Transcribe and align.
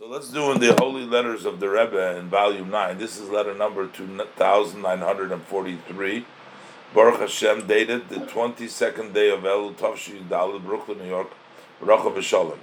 So 0.00 0.06
let's 0.06 0.30
do 0.30 0.50
in 0.50 0.60
the 0.60 0.74
Holy 0.78 1.04
Letters 1.04 1.44
of 1.44 1.60
the 1.60 1.68
Rebbe 1.68 2.16
in 2.16 2.30
volume 2.30 2.70
9. 2.70 2.96
This 2.96 3.20
is 3.20 3.28
letter 3.28 3.54
number 3.54 3.86
2943. 3.86 6.24
Baruch 6.94 7.20
Hashem, 7.20 7.66
dated 7.66 8.08
the 8.08 8.20
22nd 8.20 9.12
day 9.12 9.28
of 9.28 9.40
Elul 9.40 9.74
Tavshi 9.74 10.26
Daled, 10.26 10.64
Brooklyn, 10.64 11.00
New 11.00 11.04
York, 11.04 11.32
Baruch 11.82 12.22
Shalom. 12.22 12.60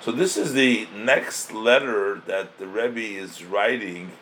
So 0.00 0.10
this 0.10 0.38
is 0.38 0.54
the 0.54 0.88
next 0.96 1.52
letter 1.52 2.22
that 2.24 2.56
the 2.56 2.66
Rebbe 2.66 2.98
is 2.98 3.44
writing 3.44 4.12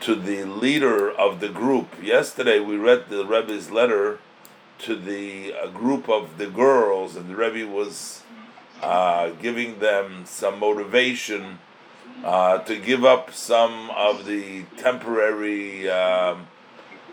to 0.00 0.14
the 0.14 0.44
leader 0.44 1.10
of 1.10 1.40
the 1.40 1.48
group. 1.48 1.88
Yesterday 2.02 2.60
we 2.60 2.76
read 2.76 3.08
the 3.08 3.24
Rebbe's 3.24 3.70
letter 3.70 4.18
to 4.80 4.96
the 4.96 5.54
uh, 5.54 5.68
group 5.68 6.10
of 6.10 6.36
the 6.36 6.48
girls, 6.48 7.16
and 7.16 7.30
the 7.30 7.36
Rebbe 7.36 7.66
was 7.66 8.22
uh, 8.82 9.30
giving 9.30 9.78
them 9.78 10.26
some 10.26 10.58
motivation 10.58 11.58
uh, 12.24 12.58
to 12.58 12.76
give 12.76 13.04
up 13.04 13.32
some 13.32 13.90
of 13.90 14.24
the 14.26 14.64
temporary, 14.76 15.88
um, 15.90 16.46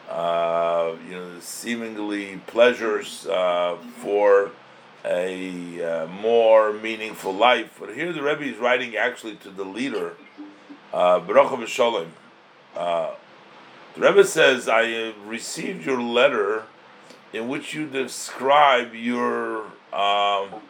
uh, 0.09 0.93
you 1.07 1.15
know, 1.15 1.39
seemingly 1.39 2.37
pleasures 2.47 3.27
uh, 3.27 3.77
for 3.97 4.51
a 5.05 5.83
uh, 5.83 6.07
more 6.07 6.73
meaningful 6.73 7.33
life. 7.33 7.77
But 7.79 7.93
here 7.95 8.13
the 8.13 8.23
Rebbe 8.23 8.43
is 8.43 8.57
writing 8.57 8.95
actually 8.95 9.35
to 9.37 9.49
the 9.49 9.65
leader, 9.65 10.13
uh, 10.93 11.19
Baruch 11.19 11.67
Shalom. 11.67 12.13
The 12.75 13.15
Rebbe 13.97 14.23
says, 14.23 14.67
"I 14.67 15.13
received 15.25 15.85
your 15.85 16.01
letter." 16.01 16.63
In 17.31 17.47
which 17.47 17.73
you 17.73 17.87
describe 17.87 18.93
your 18.93 19.63
um, 19.91 20.61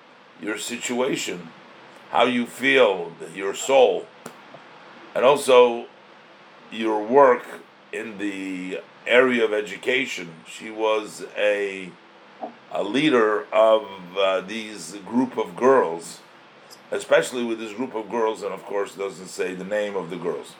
your 0.42 0.58
situation, 0.58 1.50
how 2.12 2.24
you 2.24 2.46
feel, 2.46 3.12
your 3.36 3.54
soul, 3.54 4.06
and 5.16 5.26
also 5.26 5.86
your 6.72 7.04
work 7.04 7.46
in 7.92 8.18
the 8.18 8.80
area 9.06 9.44
of 9.46 9.54
education. 9.54 10.32
She 10.48 10.72
was 10.72 11.26
a 11.38 11.92
a 12.72 12.84
leader 12.84 13.46
of 13.54 13.88
uh, 14.18 14.42
these 14.42 14.96
group 15.06 15.38
of 15.38 15.56
girls, 15.56 16.20
especially 16.92 17.44
with 17.44 17.58
this 17.60 17.72
group 17.72 17.96
of 17.96 18.10
girls, 18.10 18.44
and 18.44 18.52
of 18.52 18.64
course 18.64 18.96
doesn't 18.96 19.28
say 19.28 19.54
the 19.54 19.64
name 19.64 19.96
of 19.96 20.10
the 20.10 20.18
girls. 20.18 20.56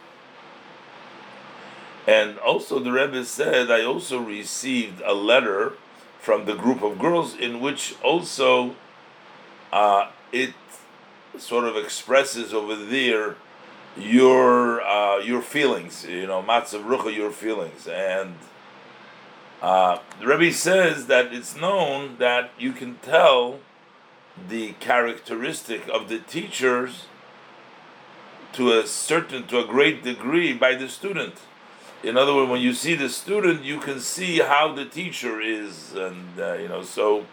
And 2.08 2.38
also 2.40 2.80
the 2.80 2.92
Rebbe 2.92 3.26
said, 3.26 3.72
I 3.72 3.84
also 3.84 4.20
received 4.20 5.02
a 5.06 5.14
letter 5.14 5.74
from 6.20 6.46
the 6.46 6.56
group 6.56 6.82
of 6.82 7.00
girls 7.00 7.36
in 7.36 7.60
which 7.60 7.96
also 8.02 8.76
uh, 9.72 10.10
it 10.32 10.54
sort 11.38 11.66
of 11.66 11.76
expresses 11.76 12.54
over 12.54 12.76
there 12.76 13.36
your 13.98 14.82
uh, 14.82 15.18
your 15.20 15.42
feelings, 15.42 16.06
you 16.06 16.28
know, 16.28 16.42
matzav 16.42 16.84
rucha, 16.86 17.16
your 17.16 17.32
feelings, 17.32 17.88
and 17.88 18.36
uh, 19.62 20.00
the 20.20 20.28
Rebbe 20.28 20.54
says 20.54 21.08
that 21.08 21.34
it's 21.34 21.56
known 21.56 22.18
that 22.18 22.52
you 22.60 22.74
can 22.74 22.96
tell 23.02 23.60
the 24.50 24.74
characteristic 24.82 25.88
of 25.88 26.10
the 26.10 26.20
teachers 26.20 27.06
to 28.52 28.78
a 28.78 28.86
certain, 28.86 29.48
to 29.48 29.60
a 29.60 29.66
great 29.66 30.04
degree 30.04 30.54
by 30.54 30.76
the 30.76 30.90
student. 30.90 31.36
In 32.04 32.18
other 32.18 32.36
words, 32.36 32.52
when 32.52 32.62
you 32.62 32.74
see 32.74 32.96
the 32.96 33.08
student, 33.08 33.64
you 33.64 33.80
can 33.80 34.02
see 34.02 34.40
how 34.40 34.74
the 34.74 34.84
teacher 34.84 35.40
is, 35.40 35.94
and 35.94 36.40
uh, 36.40 36.54
you 36.56 36.68
know, 36.68 36.84
so. 36.84 37.26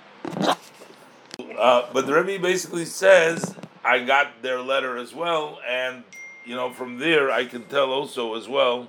Uh, 1.59 1.89
but 1.93 2.07
the 2.07 2.15
Rebbe 2.15 2.41
basically 2.41 2.85
says, 2.85 3.57
I 3.85 4.05
got 4.05 4.43
their 4.43 4.61
letter 4.61 4.97
as 4.97 5.13
well, 5.13 5.59
and 5.69 6.05
you 6.51 6.57
know, 6.57 6.73
from 6.73 6.99
there 6.99 7.31
I 7.31 7.45
can 7.45 7.63
tell 7.67 7.93
also 7.93 8.35
as 8.35 8.49
well 8.49 8.89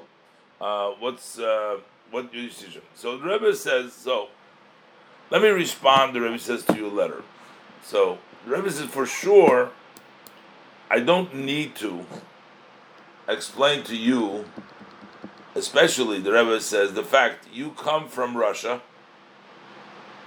uh, 0.59 0.93
what's 0.97 1.37
uh, 1.37 1.77
what 2.09 2.33
your 2.33 2.47
decision. 2.47 2.81
So 2.95 3.19
the 3.19 3.27
Rebbe 3.27 3.55
says, 3.55 3.93
so 3.93 4.29
let 5.29 5.43
me 5.43 5.49
respond. 5.49 6.15
The 6.15 6.21
Rebbe 6.21 6.39
says 6.39 6.65
to 6.65 6.75
your 6.75 6.89
letter. 6.89 7.21
So 7.83 8.17
the 8.45 8.55
Rebbe 8.55 8.71
says, 8.71 8.89
for 8.89 9.05
sure, 9.05 9.69
I 10.89 11.01
don't 11.01 11.35
need 11.35 11.75
to 11.75 12.03
explain 13.29 13.83
to 13.83 13.95
you, 13.95 14.45
especially 15.53 16.19
the 16.19 16.31
Rebbe 16.31 16.59
says, 16.61 16.93
the 16.93 17.03
fact 17.03 17.45
you 17.53 17.75
come 17.77 18.07
from 18.07 18.35
Russia 18.35 18.81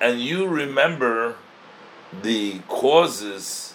and 0.00 0.20
you 0.20 0.46
remember 0.46 1.34
the 2.22 2.60
causes 2.68 3.74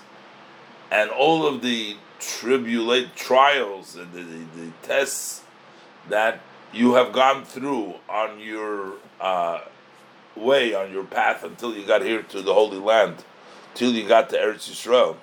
and 0.89 1.09
all 1.09 1.45
of 1.45 1.61
the 1.61 1.97
tribulate 2.19 3.15
trials 3.15 3.95
and 3.95 4.11
the, 4.13 4.21
the, 4.21 4.61
the, 4.61 4.71
tests 4.83 5.41
that 6.09 6.41
you 6.73 6.95
have 6.95 7.13
gone 7.13 7.45
through 7.45 7.95
on 8.09 8.39
your 8.39 8.93
uh, 9.19 9.61
way, 10.35 10.73
on 10.73 10.91
your 10.91 11.03
path 11.03 11.43
until 11.43 11.75
you 11.75 11.85
got 11.85 12.01
here 12.01 12.21
to 12.23 12.41
the 12.41 12.53
Holy 12.53 12.77
Land, 12.77 13.23
till 13.73 13.91
you 13.91 14.07
got 14.07 14.29
to 14.29 14.37
Eretz 14.37 14.69
Yisrael. 14.69 15.15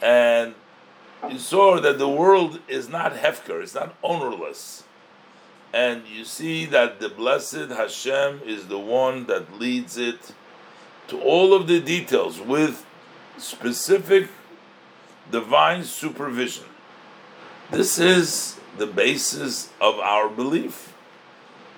And 0.00 0.54
you 1.28 1.38
saw 1.38 1.80
that 1.80 1.98
the 1.98 2.08
world 2.08 2.60
is 2.68 2.88
not 2.88 3.14
hefker, 3.14 3.62
it's 3.62 3.74
not 3.74 3.94
ownerless. 4.02 4.84
And 5.72 6.06
you 6.06 6.24
see 6.24 6.64
that 6.66 7.00
the 7.00 7.08
blessed 7.08 7.70
Hashem 7.70 8.40
is 8.44 8.68
the 8.68 8.78
one 8.78 9.26
that 9.26 9.58
leads 9.58 9.98
it 9.98 10.32
to 11.08 11.20
all 11.20 11.52
of 11.52 11.66
the 11.66 11.80
details 11.80 12.40
with 12.40 12.86
specific 13.36 14.28
divine 15.30 15.84
supervision. 15.84 16.64
This 17.70 17.98
is 17.98 18.58
the 18.78 18.86
basis 18.86 19.70
of 19.80 19.98
our 19.98 20.28
belief 20.28 20.94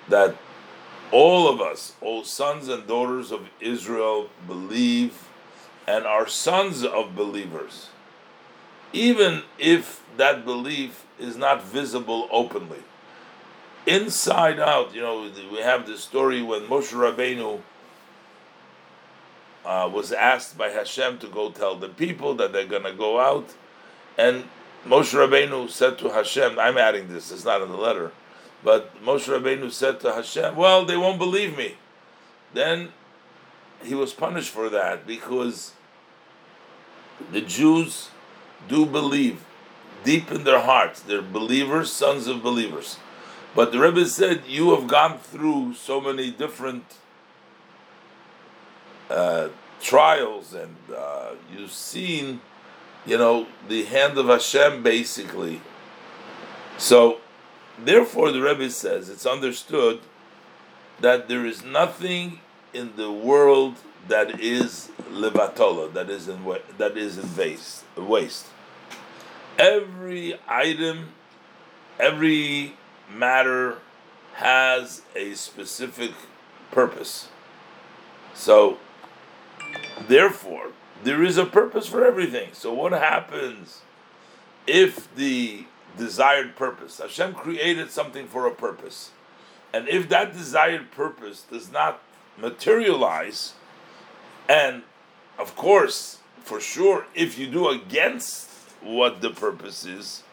that 0.07 0.35
all 1.11 1.49
of 1.49 1.59
us, 1.59 1.93
all 2.01 2.23
sons 2.23 2.67
and 2.69 2.87
daughters 2.87 3.31
of 3.31 3.49
Israel, 3.59 4.29
believe 4.47 5.27
and 5.87 6.05
are 6.05 6.27
sons 6.27 6.83
of 6.83 7.15
believers, 7.15 7.89
even 8.93 9.43
if 9.57 10.03
that 10.17 10.45
belief 10.45 11.05
is 11.19 11.35
not 11.35 11.63
visible 11.63 12.29
openly. 12.31 12.79
Inside 13.85 14.59
out, 14.59 14.93
you 14.93 15.01
know, 15.01 15.29
we 15.51 15.59
have 15.59 15.87
the 15.87 15.97
story 15.97 16.41
when 16.41 16.61
Moshe 16.67 16.93
Rabbeinu 16.93 17.61
uh, 19.65 19.89
was 19.91 20.11
asked 20.11 20.57
by 20.57 20.69
Hashem 20.69 21.19
to 21.19 21.27
go 21.27 21.51
tell 21.51 21.75
the 21.75 21.89
people 21.89 22.33
that 22.35 22.51
they're 22.51 22.65
going 22.65 22.83
to 22.83 22.93
go 22.93 23.19
out, 23.19 23.53
and 24.17 24.45
Moshe 24.85 25.13
Rabbeinu 25.13 25.69
said 25.69 25.99
to 25.99 26.09
Hashem, 26.09 26.57
"I'm 26.57 26.77
adding 26.77 27.07
this; 27.07 27.31
it's 27.31 27.45
not 27.45 27.61
in 27.61 27.69
the 27.69 27.77
letter." 27.77 28.11
But 28.63 29.03
Moshe 29.03 29.27
Rabbeinu 29.27 29.71
said 29.71 29.99
to 30.01 30.13
Hashem, 30.13 30.55
"Well, 30.55 30.85
they 30.85 30.97
won't 30.97 31.19
believe 31.19 31.57
me." 31.57 31.77
Then 32.53 32.91
he 33.83 33.95
was 33.95 34.13
punished 34.13 34.49
for 34.49 34.69
that 34.69 35.07
because 35.07 35.73
the 37.31 37.41
Jews 37.41 38.09
do 38.67 38.85
believe 38.85 39.43
deep 40.03 40.31
in 40.31 40.43
their 40.43 40.61
hearts; 40.61 41.01
they're 41.01 41.21
believers, 41.21 41.91
sons 41.91 42.27
of 42.27 42.41
believers. 42.41 42.97
But 43.55 43.71
the 43.71 43.79
Rebbe 43.79 44.05
said, 44.05 44.43
"You 44.47 44.73
have 44.75 44.87
gone 44.87 45.19
through 45.19 45.75
so 45.75 46.01
many 46.01 46.31
different." 46.31 46.85
Uh, 49.11 49.49
trials 49.81 50.53
and 50.53 50.75
uh, 50.95 51.31
you've 51.51 51.71
seen, 51.71 52.39
you 53.05 53.17
know, 53.17 53.47
the 53.67 53.83
hand 53.85 54.17
of 54.17 54.27
Hashem 54.27 54.83
basically. 54.83 55.61
So, 56.77 57.19
therefore, 57.77 58.31
the 58.31 58.41
Rebbe 58.41 58.69
says 58.69 59.09
it's 59.09 59.25
understood 59.25 60.01
that 60.99 61.27
there 61.27 61.45
is 61.45 61.63
nothing 61.63 62.39
in 62.73 62.95
the 62.95 63.11
world 63.11 63.75
that 64.07 64.39
is 64.39 64.89
levatola, 65.11 65.91
that 65.93 66.09
is 66.09 66.27
in 66.27 66.43
that 66.77 66.97
is 66.97 67.17
in 67.17 67.35
waste. 67.35 67.83
Waste. 67.97 68.47
Every 69.57 70.39
item, 70.47 71.09
every 71.99 72.75
matter 73.13 73.79
has 74.35 75.01
a 75.15 75.33
specific 75.33 76.11
purpose. 76.71 77.27
So 78.33 78.77
Therefore, 80.07 80.71
there 81.03 81.23
is 81.23 81.37
a 81.37 81.45
purpose 81.45 81.87
for 81.87 82.05
everything. 82.05 82.49
So, 82.53 82.73
what 82.73 82.91
happens 82.91 83.81
if 84.67 85.13
the 85.15 85.65
desired 85.97 86.55
purpose, 86.55 86.99
Hashem 86.99 87.33
created 87.33 87.91
something 87.91 88.27
for 88.27 88.45
a 88.45 88.51
purpose, 88.51 89.11
and 89.73 89.87
if 89.87 90.09
that 90.09 90.33
desired 90.33 90.91
purpose 90.91 91.43
does 91.43 91.71
not 91.71 92.01
materialize, 92.37 93.53
and 94.47 94.83
of 95.37 95.55
course, 95.55 96.19
for 96.43 96.59
sure, 96.59 97.05
if 97.13 97.37
you 97.37 97.47
do 97.47 97.69
against 97.69 98.49
what 98.81 99.21
the 99.21 99.29
purpose 99.29 99.85
is, 99.85 100.23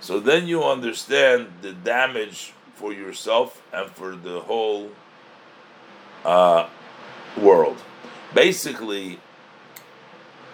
so 0.00 0.20
then 0.20 0.46
you 0.46 0.62
understand 0.62 1.48
the 1.62 1.72
damage 1.72 2.52
for 2.74 2.92
yourself 2.92 3.62
and 3.72 3.90
for 3.90 4.14
the 4.14 4.40
whole 4.40 4.90
uh, 6.24 6.68
world 7.40 7.78
basically, 8.34 9.18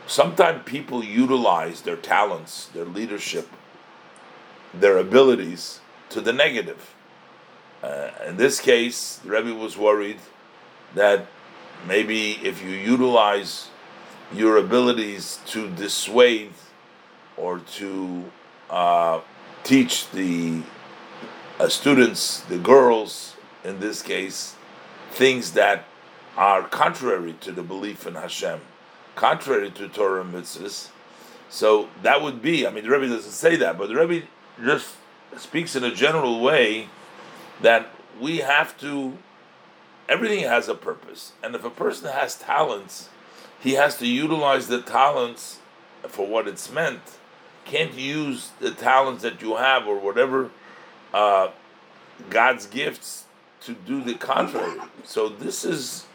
sometimes 0.06 0.62
people 0.64 1.02
utilize 1.02 1.82
their 1.82 1.96
talents, 1.96 2.66
their 2.66 2.84
leadership, 2.84 3.48
their 4.72 4.98
abilities 4.98 5.80
to 6.10 6.20
the 6.20 6.32
negative. 6.32 6.94
Uh, 7.82 8.10
in 8.26 8.36
this 8.36 8.60
case, 8.60 9.16
the 9.16 9.30
Rebbe 9.30 9.54
was 9.54 9.76
worried 9.76 10.18
that 10.94 11.26
maybe 11.86 12.32
if 12.42 12.62
you 12.62 12.70
utilize 12.70 13.68
your 14.32 14.56
abilities 14.56 15.40
to 15.46 15.68
dissuade 15.70 16.52
or 17.36 17.58
to 17.58 18.24
uh, 18.68 19.20
teach 19.64 20.10
the 20.10 20.62
uh, 21.58 21.68
students, 21.68 22.40
the 22.40 22.58
girls 22.58 23.36
in 23.64 23.80
this 23.80 24.02
case, 24.02 24.54
things 25.10 25.52
that 25.52 25.84
are 26.40 26.62
contrary 26.62 27.34
to 27.38 27.52
the 27.52 27.62
belief 27.62 28.06
in 28.06 28.14
Hashem, 28.14 28.62
contrary 29.14 29.70
to 29.72 29.88
Torah 29.88 30.22
and 30.22 30.32
mitzvahs. 30.32 30.88
So 31.50 31.90
that 32.02 32.22
would 32.22 32.40
be, 32.40 32.66
I 32.66 32.70
mean, 32.70 32.84
the 32.84 32.90
Rebbe 32.90 33.08
doesn't 33.08 33.30
say 33.30 33.56
that, 33.56 33.76
but 33.76 33.88
the 33.88 33.94
Rebbe 33.94 34.26
just 34.64 34.94
speaks 35.36 35.76
in 35.76 35.84
a 35.84 35.94
general 35.94 36.40
way 36.40 36.88
that 37.60 37.90
we 38.18 38.38
have 38.38 38.78
to, 38.80 39.18
everything 40.08 40.44
has 40.44 40.66
a 40.66 40.74
purpose. 40.74 41.32
And 41.42 41.54
if 41.54 41.62
a 41.62 41.70
person 41.70 42.10
has 42.10 42.36
talents, 42.36 43.10
he 43.60 43.74
has 43.74 43.98
to 43.98 44.06
utilize 44.06 44.66
the 44.66 44.80
talents 44.80 45.58
for 46.08 46.26
what 46.26 46.48
it's 46.48 46.72
meant. 46.72 47.02
Can't 47.66 47.92
use 47.92 48.52
the 48.60 48.70
talents 48.70 49.22
that 49.24 49.42
you 49.42 49.56
have 49.56 49.86
or 49.86 49.98
whatever 49.98 50.50
uh, 51.12 51.50
God's 52.30 52.64
gifts 52.64 53.24
to 53.60 53.74
do 53.74 54.02
the 54.02 54.14
contrary. 54.14 54.80
So 55.04 55.28
this 55.28 55.66
is 55.66 56.06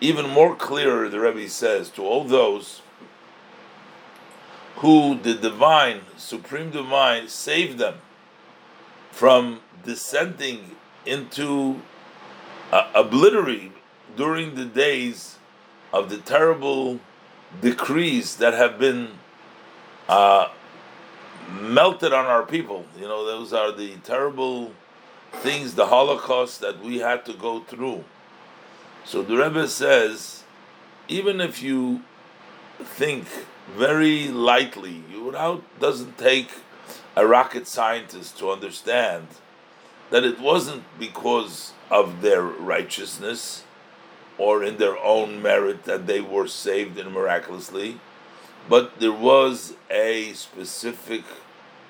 even 0.00 0.28
more 0.30 0.56
clearer, 0.56 1.08
the 1.08 1.20
Rebbe 1.20 1.48
says, 1.48 1.90
to 1.90 2.02
all 2.02 2.24
those 2.24 2.82
who 4.76 5.18
the 5.18 5.34
divine, 5.34 6.00
supreme 6.16 6.70
divine, 6.70 7.28
saved 7.28 7.78
them 7.78 7.96
from 9.10 9.60
descending 9.84 10.76
into 11.04 11.80
uh, 12.72 13.02
during 14.16 14.54
the 14.54 14.64
days 14.64 15.36
of 15.92 16.08
the 16.08 16.18
terrible 16.18 16.98
decrees 17.60 18.36
that 18.36 18.54
have 18.54 18.78
been 18.78 19.08
uh, 20.08 20.48
melted 21.60 22.12
on 22.12 22.26
our 22.26 22.44
people. 22.44 22.86
You 22.98 23.06
know, 23.06 23.26
those 23.26 23.52
are 23.52 23.72
the 23.72 23.96
terrible 23.98 24.72
things, 25.32 25.74
the 25.74 25.86
Holocaust 25.86 26.60
that 26.60 26.80
we 26.80 26.98
had 26.98 27.24
to 27.26 27.32
go 27.32 27.60
through. 27.60 28.04
So 29.04 29.22
the 29.22 29.36
Rebbe 29.36 29.66
says, 29.68 30.44
even 31.08 31.40
if 31.40 31.62
you 31.62 32.02
think 32.78 33.26
very 33.76 34.28
lightly, 34.28 35.02
you 35.10 35.24
without 35.24 35.62
doesn't 35.80 36.18
take 36.18 36.50
a 37.16 37.26
rocket 37.26 37.66
scientist 37.66 38.38
to 38.38 38.50
understand 38.50 39.26
that 40.10 40.24
it 40.24 40.40
wasn't 40.40 40.82
because 40.98 41.72
of 41.90 42.22
their 42.22 42.42
righteousness 42.42 43.64
or 44.38 44.64
in 44.64 44.78
their 44.78 44.98
own 44.98 45.42
merit 45.42 45.84
that 45.84 46.06
they 46.06 46.20
were 46.20 46.46
saved 46.46 46.98
and 46.98 47.12
miraculously, 47.12 48.00
but 48.68 48.98
there 49.00 49.12
was 49.12 49.74
a 49.90 50.32
specific 50.32 51.24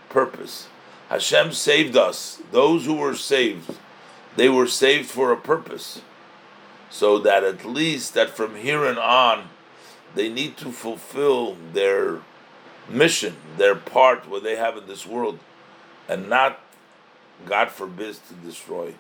purpose. 0.08 0.68
Hashem 1.08 1.52
saved 1.52 1.96
us. 1.96 2.40
Those 2.50 2.86
who 2.86 2.94
were 2.94 3.14
saved, 3.14 3.78
they 4.36 4.48
were 4.48 4.66
saved 4.66 5.08
for 5.08 5.32
a 5.32 5.36
purpose. 5.36 6.02
So 6.90 7.18
that 7.18 7.44
at 7.44 7.64
least 7.64 8.14
that 8.14 8.30
from 8.30 8.56
here 8.56 8.84
and 8.84 8.98
on, 8.98 9.48
they 10.14 10.28
need 10.28 10.56
to 10.58 10.72
fulfill 10.72 11.56
their 11.72 12.18
mission, 12.88 13.36
their 13.56 13.76
part 13.76 14.28
what 14.28 14.42
they 14.42 14.56
have 14.56 14.76
in 14.76 14.86
this 14.86 15.06
world, 15.06 15.38
and 16.08 16.28
not, 16.28 16.58
God 17.46 17.70
forbid, 17.70 18.16
to 18.28 18.34
destroy. 18.34 18.94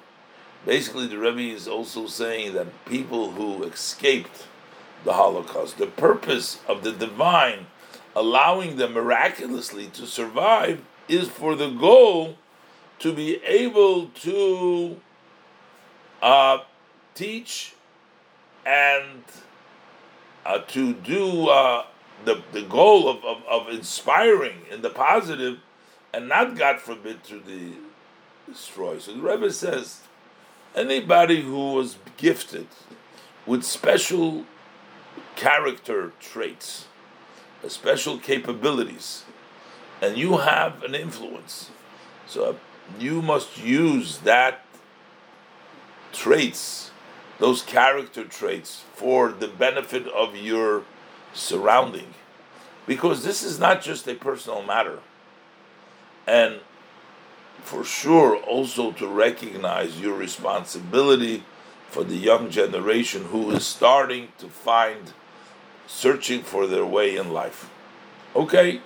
Basically, 0.64 1.06
the 1.06 1.18
Rebbe 1.18 1.54
is 1.54 1.66
also 1.66 2.06
saying 2.06 2.54
that 2.54 2.84
people 2.84 3.32
who 3.32 3.64
escaped 3.64 4.46
the 5.04 5.14
Holocaust, 5.14 5.78
the 5.78 5.86
purpose 5.86 6.60
of 6.68 6.84
the 6.84 6.92
divine 6.92 7.66
allowing 8.14 8.76
them 8.76 8.92
miraculously 8.92 9.86
to 9.86 10.06
survive 10.06 10.82
is 11.08 11.28
for 11.28 11.54
the 11.54 11.70
goal 11.70 12.36
to 12.98 13.12
be 13.12 13.42
able 13.44 14.06
to 14.08 15.00
uh, 16.22 16.58
teach 17.14 17.74
and 18.64 19.22
uh, 20.44 20.58
to 20.68 20.94
do 20.94 21.48
uh, 21.48 21.86
the, 22.24 22.42
the 22.52 22.62
goal 22.62 23.08
of, 23.08 23.24
of, 23.24 23.42
of 23.48 23.68
inspiring 23.68 24.62
in 24.70 24.82
the 24.82 24.90
positive 24.90 25.58
and 26.12 26.28
not, 26.28 26.56
God 26.56 26.80
forbid, 26.80 27.22
to 27.24 27.38
the 27.38 27.72
destroy. 28.48 28.98
So 28.98 29.14
the 29.14 29.20
Rebbe 29.20 29.52
says 29.52 30.00
anybody 30.74 31.42
who 31.42 31.74
was 31.74 31.96
gifted 32.16 32.66
with 33.46 33.62
special 33.64 34.44
character 35.36 36.12
traits, 36.20 36.86
special 37.68 38.18
capabilities, 38.18 39.24
and 40.02 40.16
you 40.16 40.38
have 40.38 40.82
an 40.82 40.94
influence, 40.94 41.70
so 42.26 42.56
you 42.98 43.22
must 43.22 43.58
use 43.58 44.18
that 44.18 44.64
traits, 46.12 46.90
those 47.40 47.62
character 47.62 48.24
traits, 48.24 48.84
for 48.94 49.32
the 49.32 49.48
benefit 49.48 50.06
of 50.08 50.36
your 50.36 50.84
surrounding. 51.32 52.14
Because 52.86 53.24
this 53.24 53.42
is 53.42 53.58
not 53.58 53.82
just 53.82 54.06
a 54.06 54.14
personal 54.14 54.62
matter. 54.62 55.00
And 56.26 56.60
for 57.62 57.82
sure 57.84 58.36
also 58.36 58.92
to 58.92 59.08
recognize 59.08 60.00
your 60.00 60.16
responsibility 60.16 61.42
for 61.88 62.04
the 62.04 62.16
young 62.16 62.50
generation 62.50 63.24
who 63.26 63.50
is 63.50 63.66
starting 63.66 64.28
to 64.38 64.48
find 64.48 65.12
searching 65.86 66.42
for 66.42 66.66
their 66.66 66.86
way 66.86 67.16
in 67.16 67.32
life. 67.32 67.68
Okay, 68.36 68.80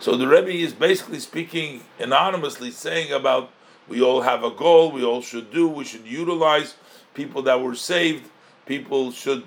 so 0.00 0.16
the 0.16 0.28
Rebbe 0.28 0.50
is 0.50 0.72
basically 0.74 1.18
speaking 1.18 1.82
anonymously, 1.98 2.70
saying 2.70 3.12
about 3.12 3.50
we 3.88 4.02
all 4.02 4.22
have 4.22 4.44
a 4.44 4.50
goal, 4.50 4.92
we 4.92 5.04
all 5.04 5.22
should 5.22 5.50
do, 5.50 5.68
we 5.68 5.84
should 5.84 6.06
utilize 6.06 6.74
people 7.14 7.42
that 7.42 7.60
were 7.60 7.74
saved, 7.74 8.28
people 8.66 9.12
should 9.12 9.44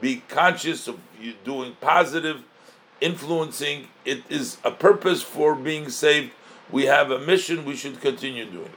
be 0.00 0.22
conscious 0.28 0.88
of 0.88 0.98
doing 1.44 1.76
positive, 1.80 2.42
influencing. 3.00 3.88
It 4.04 4.22
is 4.28 4.58
a 4.64 4.70
purpose 4.70 5.22
for 5.22 5.54
being 5.54 5.88
saved 5.90 6.32
we 6.70 6.86
have 6.86 7.10
a 7.10 7.18
mission, 7.18 7.64
we 7.64 7.76
should 7.76 8.00
continue 8.00 8.44
doing 8.44 8.66
it. 8.66 8.70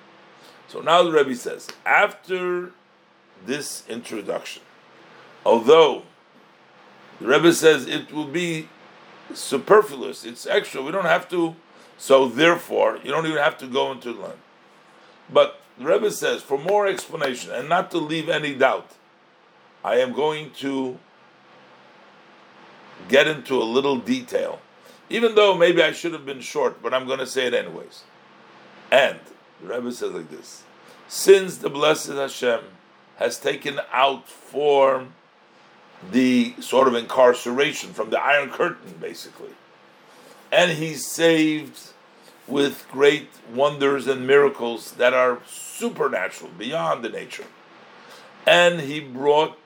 So 0.67 0.81
now 0.81 1.03
the 1.03 1.11
Rebbe 1.11 1.35
says, 1.35 1.67
after 1.85 2.71
this 3.45 3.83
introduction, 3.87 4.61
although 5.45 6.03
the 7.19 7.27
Rebbe 7.27 7.53
says 7.53 7.87
it 7.87 8.11
will 8.11 8.27
be 8.27 8.69
superfluous, 9.33 10.23
it's 10.23 10.45
extra, 10.45 10.81
we 10.81 10.91
don't 10.91 11.05
have 11.05 11.27
to, 11.29 11.55
so 11.97 12.27
therefore, 12.27 12.99
you 13.03 13.11
don't 13.11 13.25
even 13.25 13.39
have 13.39 13.57
to 13.57 13.67
go 13.67 13.91
into 13.91 14.13
the 14.13 14.21
land. 14.21 14.39
But 15.31 15.58
the 15.79 15.85
Rebbe 15.85 16.11
says, 16.11 16.41
for 16.41 16.59
more 16.59 16.87
explanation 16.87 17.51
and 17.51 17.67
not 17.67 17.89
to 17.91 17.97
leave 17.97 18.29
any 18.29 18.53
doubt, 18.53 18.91
I 19.83 19.95
am 19.95 20.13
going 20.13 20.51
to 20.57 20.99
get 23.07 23.27
into 23.27 23.61
a 23.61 23.63
little 23.63 23.97
detail 23.97 24.59
even 25.09 25.35
though 25.35 25.55
maybe 25.55 25.81
I 25.81 25.91
should 25.91 26.13
have 26.13 26.25
been 26.25 26.41
short, 26.41 26.81
but 26.81 26.93
I'm 26.93 27.07
going 27.07 27.19
to 27.19 27.27
say 27.27 27.47
it 27.47 27.53
anyways. 27.53 28.03
And 28.91 29.19
the 29.61 29.73
Rebbe 29.73 29.91
says 29.91 30.11
like 30.11 30.29
this: 30.29 30.63
Since 31.07 31.57
the 31.57 31.69
blessed 31.69 32.09
Hashem 32.09 32.61
has 33.17 33.39
taken 33.39 33.79
out 33.91 34.29
form 34.29 35.13
the 36.11 36.53
sort 36.59 36.87
of 36.87 36.95
incarceration 36.95 37.93
from 37.93 38.09
the 38.09 38.19
Iron 38.19 38.49
Curtain, 38.49 38.95
basically, 39.01 39.53
and 40.51 40.71
He's 40.71 41.05
saved 41.05 41.91
with 42.47 42.87
great 42.91 43.29
wonders 43.53 44.07
and 44.07 44.25
miracles 44.25 44.93
that 44.93 45.13
are 45.13 45.39
supernatural, 45.79 46.51
beyond 46.57 47.03
the 47.03 47.09
nature, 47.09 47.45
and 48.45 48.81
He 48.81 48.99
brought 48.99 49.57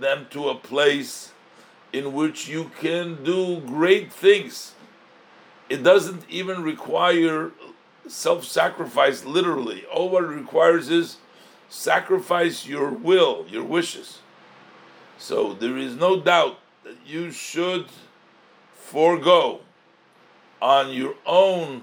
them 0.00 0.26
to 0.30 0.48
a 0.48 0.54
place 0.54 1.32
in 1.92 2.14
which 2.14 2.48
you 2.48 2.70
can 2.80 3.22
do 3.22 3.60
great 3.60 4.12
things. 4.12 4.72
It 5.68 5.82
doesn't 5.82 6.24
even 6.28 6.62
require 6.62 7.52
self 8.08 8.44
sacrifice 8.44 9.24
literally. 9.24 9.84
All 9.92 10.08
what 10.08 10.24
it 10.24 10.28
requires 10.28 10.88
is 10.88 11.18
sacrifice 11.68 12.66
your 12.66 12.90
will, 12.90 13.46
your 13.48 13.64
wishes. 13.64 14.20
So 15.18 15.52
there 15.52 15.76
is 15.76 15.94
no 15.94 16.18
doubt 16.18 16.58
that 16.84 16.96
you 17.06 17.30
should 17.30 17.86
forego 18.74 19.60
on 20.62 20.92
your 20.92 21.14
own 21.26 21.82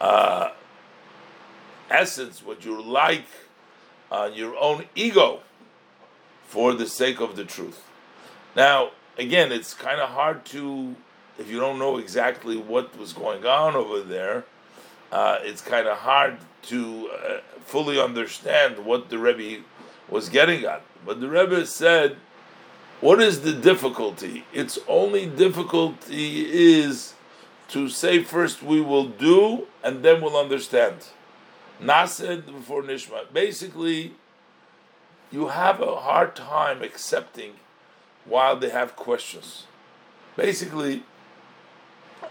uh, 0.00 0.50
essence, 1.92 2.44
what 2.44 2.64
you 2.64 2.80
like, 2.80 3.26
on 4.10 4.34
your 4.34 4.56
own 4.56 4.86
ego, 4.94 5.40
for 6.46 6.74
the 6.74 6.86
sake 6.86 7.20
of 7.20 7.36
the 7.36 7.44
truth. 7.44 7.82
Now, 8.54 8.90
again, 9.18 9.52
it's 9.52 9.74
kind 9.74 10.00
of 10.00 10.10
hard 10.10 10.44
to, 10.46 10.94
if 11.38 11.48
you 11.48 11.58
don't 11.58 11.78
know 11.78 11.96
exactly 11.96 12.56
what 12.56 12.98
was 12.98 13.12
going 13.12 13.46
on 13.46 13.74
over 13.74 14.00
there, 14.00 14.44
uh, 15.10 15.38
it's 15.42 15.62
kind 15.62 15.86
of 15.86 15.98
hard 15.98 16.36
to 16.62 17.10
uh, 17.10 17.38
fully 17.64 18.00
understand 18.00 18.84
what 18.84 19.08
the 19.08 19.18
Rebbe 19.18 19.62
was 20.08 20.28
getting 20.28 20.64
at. 20.64 20.82
But 21.04 21.20
the 21.20 21.28
Rebbe 21.28 21.66
said, 21.66 22.16
what 23.00 23.20
is 23.20 23.40
the 23.40 23.52
difficulty? 23.52 24.44
Its 24.52 24.78
only 24.86 25.26
difficulty 25.26 26.78
is 26.80 27.14
to 27.68 27.88
say 27.88 28.22
first 28.22 28.62
we 28.62 28.80
will 28.80 29.06
do 29.06 29.66
and 29.82 30.02
then 30.02 30.20
we'll 30.20 30.36
understand. 30.36 30.96
Naaseh 31.82 32.46
before 32.46 32.82
Nishma. 32.82 33.32
Basically, 33.32 34.14
you 35.30 35.48
have 35.48 35.80
a 35.80 35.96
hard 35.96 36.36
time 36.36 36.82
accepting 36.82 37.54
while 38.24 38.56
they 38.56 38.70
have 38.70 38.94
questions. 38.94 39.64
Basically, 40.36 41.02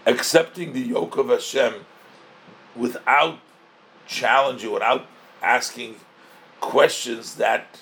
accepting 0.06 0.72
the 0.72 0.80
yoke 0.80 1.16
of 1.16 1.28
Hashem 1.28 1.84
without 2.74 3.38
challenging, 4.06 4.72
without 4.72 5.06
asking 5.42 5.96
questions 6.60 7.34
that 7.36 7.80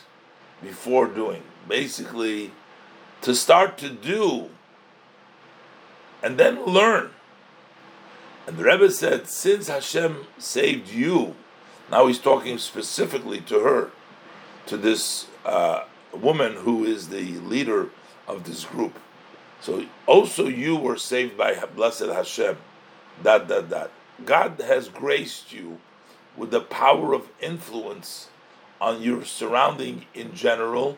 before 0.62 1.06
doing. 1.06 1.42
Basically, 1.68 2.50
to 3.22 3.34
start 3.34 3.78
to 3.78 3.90
do 3.90 4.50
and 6.22 6.38
then 6.38 6.64
learn. 6.64 7.10
And 8.46 8.56
the 8.56 8.64
Rebbe 8.64 8.90
said, 8.90 9.28
since 9.28 9.68
Hashem 9.68 10.26
saved 10.38 10.88
you, 10.88 11.36
now 11.90 12.06
he's 12.06 12.18
talking 12.18 12.58
specifically 12.58 13.40
to 13.42 13.60
her, 13.60 13.90
to 14.66 14.76
this 14.76 15.26
uh, 15.44 15.84
woman 16.12 16.54
who 16.54 16.84
is 16.84 17.08
the 17.08 17.38
leader 17.40 17.90
of 18.28 18.44
this 18.44 18.64
group. 18.64 18.98
So 19.60 19.86
also 20.06 20.46
you 20.46 20.76
were 20.76 20.96
saved 20.96 21.36
by 21.36 21.54
blessed 21.74 22.06
Hashem. 22.06 22.56
That 23.22 23.48
that 23.48 23.70
that. 23.70 23.90
God 24.24 24.60
has 24.60 24.88
graced 24.88 25.52
you 25.52 25.78
with 26.36 26.50
the 26.50 26.60
power 26.60 27.12
of 27.14 27.28
influence 27.40 28.28
on 28.80 29.02
your 29.02 29.24
surrounding 29.24 30.06
in 30.14 30.34
general, 30.34 30.96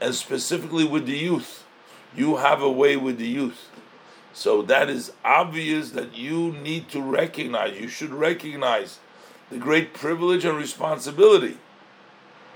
and 0.00 0.14
specifically 0.14 0.84
with 0.84 1.06
the 1.06 1.16
youth. 1.16 1.64
You 2.14 2.36
have 2.36 2.60
a 2.60 2.70
way 2.70 2.96
with 2.96 3.16
the 3.16 3.26
youth. 3.26 3.70
So 4.34 4.60
that 4.62 4.90
is 4.90 5.12
obvious 5.24 5.90
that 5.92 6.14
you 6.14 6.52
need 6.52 6.88
to 6.90 7.00
recognize, 7.00 7.78
you 7.80 7.88
should 7.88 8.12
recognize 8.12 8.98
the 9.52 9.58
great 9.58 9.92
privilege 9.92 10.46
and 10.46 10.56
responsibility. 10.56 11.58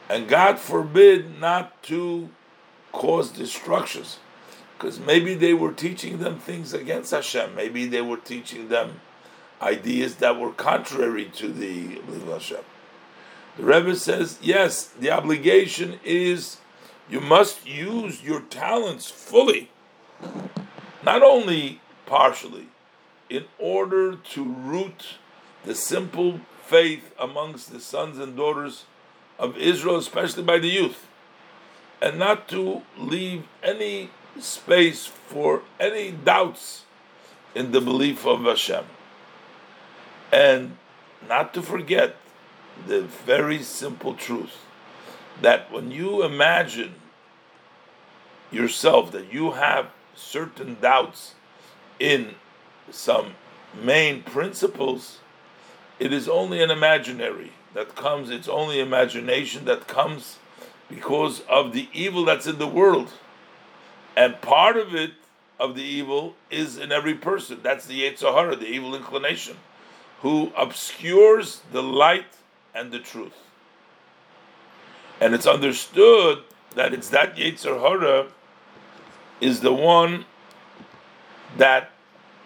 And 0.09 0.27
God 0.27 0.59
forbid 0.59 1.39
not 1.39 1.83
to 1.85 2.31
cause 2.93 3.31
destructions. 3.31 4.19
Because 4.77 4.99
maybe 4.99 5.35
they 5.35 5.53
were 5.53 5.73
teaching 5.73 6.19
them 6.19 6.39
things 6.39 6.73
against 6.73 7.11
Hashem. 7.11 7.55
Maybe 7.55 7.87
they 7.87 8.01
were 8.01 8.17
teaching 8.17 8.69
them 8.69 9.01
ideas 9.61 10.17
that 10.17 10.41
were 10.41 10.53
contrary 10.53 11.27
to 11.35 11.49
the 11.49 12.01
belief 12.01 12.25
Hashem. 12.25 12.65
The 13.59 13.65
Rebbe 13.65 13.95
says, 13.97 14.39
yes, 14.41 14.85
the 14.85 15.11
obligation 15.11 16.01
is 16.03 16.59
you 17.11 17.21
must 17.21 17.67
use 17.67 18.23
your 18.23 18.41
talents 18.41 19.11
fully, 19.11 19.71
not 21.03 21.23
only 21.23 21.81
partially, 22.07 22.69
in 23.29 23.45
order 23.59 24.17
to 24.17 24.45
root 24.45 25.17
the 25.65 25.75
simple 25.75 26.41
faith 26.67 27.15
amongst 27.19 27.73
the 27.73 27.81
sons 27.81 28.19
and 28.19 28.37
daughters 28.37 28.85
of 29.39 29.57
Israel, 29.57 29.97
especially 29.97 30.43
by 30.43 30.59
the 30.59 30.69
youth, 30.69 31.07
and 32.03 32.19
not 32.19 32.49
to 32.49 32.83
leave 32.99 33.45
any 33.63 34.11
space 34.41 35.07
for 35.07 35.63
any 35.79 36.11
doubts 36.11 36.85
in 37.55 37.73
the 37.73 37.81
belief 37.81 38.27
of 38.27 38.45
Hashem. 38.45 38.85
And 40.33 40.77
not 41.29 41.55
to 41.55 41.63
forget 41.63 42.17
the 42.87 43.03
very 43.03 43.63
simple 43.63 44.15
truth 44.15 44.65
that 45.41 45.71
when 45.73 45.91
you 45.91 46.23
imagine 46.23 46.95
yourself 48.51 49.13
that 49.13 49.33
you 49.33 49.53
have 49.53 49.87
certain 50.15 50.77
doubts 50.81 51.35
in 51.99 52.35
some 52.91 53.35
main 53.83 54.23
principles, 54.23 55.19
it 55.99 56.13
is 56.13 56.29
only 56.29 56.63
an 56.63 56.71
imaginary 56.71 57.53
that 57.75 57.95
comes, 57.95 58.31
it's 58.31 58.49
only 58.49 58.81
imagination 58.81 59.65
that 59.67 59.87
comes 59.87 60.39
because 60.89 61.43
of 61.49 61.73
the 61.73 61.89
evil 61.93 62.25
that's 62.25 62.47
in 62.47 62.59
the 62.59 62.67
world. 62.67 63.13
And 64.17 64.41
part 64.41 64.77
of 64.77 64.95
it, 64.95 65.13
of 65.59 65.75
the 65.75 65.83
evil, 65.83 66.35
is 66.51 66.79
in 66.79 66.93
every 66.93 67.15
person. 67.15 67.61
That's 67.63 67.87
the 67.87 68.03
Yetzer 68.03 68.33
Hara, 68.33 68.57
the 68.57 68.67
evil 68.67 68.95
inclination, 68.95 69.57
who 70.23 70.53
obscures 70.57 71.63
the 71.73 71.83
light 71.83 72.27
and 72.75 72.93
the 72.93 72.99
truth. 72.99 73.37
And 75.21 75.35
it's 75.35 75.47
understood 75.47 76.43
that 76.75 76.93
it's 76.93 77.09
that 77.11 77.37
Yetzer 77.37 77.81
Hara 77.81 78.29
is 79.41 79.61
the 79.61 79.73
one 79.73 80.25
that 81.57 81.91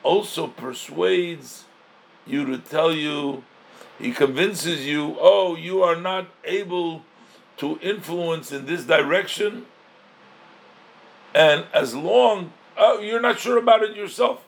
also 0.02 0.46
persuades 0.46 1.64
you 2.26 2.44
to 2.46 2.58
tell 2.58 2.92
you, 2.92 3.44
he 3.98 4.12
convinces 4.12 4.86
you, 4.86 5.16
oh, 5.20 5.56
you 5.56 5.82
are 5.82 5.96
not 5.96 6.28
able 6.44 7.04
to 7.58 7.78
influence 7.82 8.52
in 8.52 8.66
this 8.66 8.84
direction. 8.84 9.66
And 11.34 11.66
as 11.72 11.94
long, 11.94 12.52
oh, 12.76 13.00
you're 13.00 13.20
not 13.20 13.38
sure 13.38 13.58
about 13.58 13.82
it 13.82 13.94
yourself. 13.94 14.44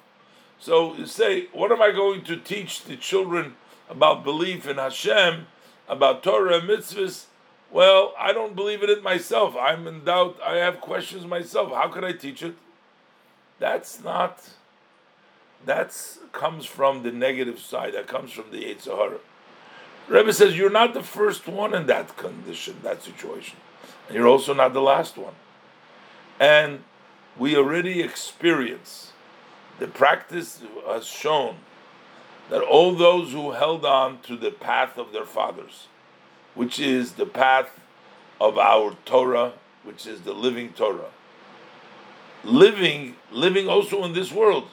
So 0.59 0.95
you 0.95 1.07
say, 1.07 1.49
what 1.53 1.73
am 1.73 1.83
I 1.83 1.91
going 1.91 2.23
to 2.25 2.37
teach 2.37 2.85
the 2.85 2.97
children 2.97 3.57
about 3.91 4.25
belief 4.25 4.67
in 4.67 4.79
Hashem, 4.79 5.47
about 5.89 6.23
Torah 6.23 6.59
and 6.59 6.69
mitzvahs? 6.69 7.27
Well, 7.71 8.15
I 8.19 8.33
don't 8.33 8.55
believe 8.55 8.83
in 8.83 8.91
it 8.91 9.03
myself. 9.03 9.57
I'm 9.57 9.87
in 9.87 10.05
doubt. 10.05 10.39
I 10.45 10.57
have 10.57 10.81
questions 10.81 11.27
myself. 11.27 11.73
How 11.73 11.89
could 11.89 12.05
I 12.05 12.13
teach 12.13 12.43
it? 12.43 12.55
That's 13.59 14.03
not. 14.03 14.43
That 15.65 15.97
comes 16.33 16.67
from 16.67 17.03
the 17.03 17.13
negative 17.13 17.59
side. 17.59 17.95
That 17.95 18.07
comes 18.07 18.33
from 18.33 18.51
the 18.51 18.65
Yetzer 18.65 18.97
Hara. 18.97 19.19
Rebbe 20.09 20.33
says 20.33 20.57
you're 20.57 20.71
not 20.71 20.95
the 20.95 21.03
first 21.03 21.47
one 21.47 21.75
in 21.75 21.87
that 21.87 22.17
condition, 22.17 22.77
that 22.83 23.03
situation, 23.03 23.57
and 24.09 24.17
you're 24.17 24.27
also 24.27 24.53
not 24.53 24.73
the 24.73 24.83
last 24.83 25.17
one. 25.17 25.35
And 26.41 26.83
we 27.39 27.57
already 27.57 28.03
experience 28.03 29.13
the 29.79 29.87
practice 29.87 30.63
has 30.87 31.07
shown 31.07 31.57
that 32.51 32.63
all 32.63 32.95
those 32.95 33.33
who 33.33 33.53
held 33.53 33.85
on 33.85 34.21
to 34.23 34.37
the 34.37 34.51
path 34.51 34.99
of 34.99 35.13
their 35.13 35.25
fathers, 35.25 35.87
which 36.55 36.79
is 36.79 37.13
the 37.13 37.27
path 37.27 37.81
of 38.41 38.59
our 38.59 38.97
Torah, 39.05 39.53
which 39.85 40.07
is 40.07 40.23
the 40.23 40.35
living 40.35 40.73
Torah. 40.73 41.11
Living, 42.45 43.17
living 43.31 43.69
also 43.69 44.05
in 44.05 44.13
this 44.13 44.33
world. 44.33 44.69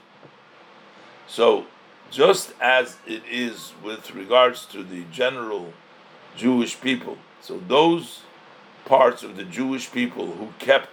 So, 1.30 1.68
just 2.12 2.54
as 2.60 2.98
it 3.08 3.22
is 3.30 3.74
with 3.84 4.14
regards 4.14 4.66
to 4.68 4.84
the 4.84 5.04
general 5.12 5.74
Jewish 6.36 6.82
people, 6.82 7.18
so 7.40 7.60
those 7.60 8.24
parts 8.86 9.24
of 9.24 9.38
the 9.38 9.44
Jewish 9.44 9.92
people 9.92 10.34
who 10.34 10.50
kept 10.60 10.90